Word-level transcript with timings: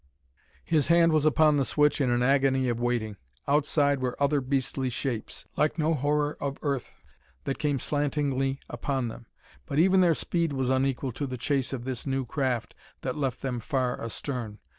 His 0.65 0.87
hand 0.87 1.11
was 1.13 1.25
upon 1.27 1.57
the 1.57 1.63
switch 1.63 2.01
in 2.01 2.09
an 2.09 2.23
agony 2.23 2.69
of 2.69 2.79
waiting. 2.79 3.17
Outside 3.47 3.99
were 3.99 4.17
other 4.19 4.41
beastly 4.41 4.89
shapes, 4.89 5.45
like 5.55 5.77
no 5.77 5.93
horror 5.93 6.37
of 6.41 6.57
earth, 6.63 6.95
that 7.43 7.59
came 7.59 7.77
slantingly 7.77 8.59
upon 8.67 9.09
them, 9.09 9.27
but 9.67 9.77
even 9.77 10.01
their 10.01 10.15
speed 10.15 10.53
was 10.53 10.71
unequal 10.71 11.11
to 11.11 11.27
the 11.27 11.37
chase 11.37 11.71
of 11.71 11.83
this 11.85 12.07
new 12.07 12.25
craft 12.25 12.73
that 13.01 13.15
left 13.15 13.43
them 13.43 13.59
far 13.59 14.01
astern. 14.03 14.57